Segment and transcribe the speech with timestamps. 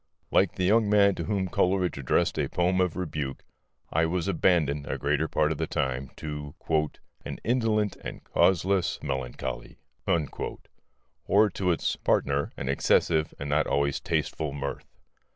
[0.31, 3.43] Like the young man to whom Coleridge addressed a poem of rebuke,
[3.93, 6.55] I was abandoned, a greater part of the time, to
[7.23, 9.77] "an Indolent and Causeless Melancholy";
[11.27, 14.87] or to its partner, an excessive and not always tasteful mirth.